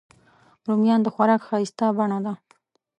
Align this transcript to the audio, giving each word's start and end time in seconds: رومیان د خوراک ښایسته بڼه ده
رومیان 0.67 0.99
د 1.03 1.07
خوراک 1.15 1.41
ښایسته 1.47 1.85
بڼه 1.97 2.19
ده 2.25 2.33